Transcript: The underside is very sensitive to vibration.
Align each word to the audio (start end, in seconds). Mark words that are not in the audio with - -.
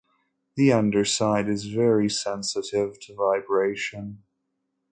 The 0.55 0.71
underside 0.73 1.47
is 1.47 1.65
very 1.65 2.09
sensitive 2.09 2.99
to 3.01 3.13
vibration. 3.13 4.23